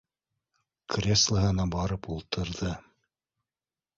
Кресло 0.93 1.43
һына 1.43 1.67
барып 1.77 2.09
ултырҙы: 2.15 2.73